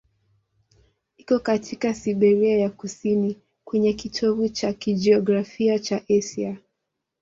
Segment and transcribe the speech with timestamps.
[1.17, 6.57] Iko katika Siberia ya kusini, kwenye kitovu cha kijiografia cha Asia.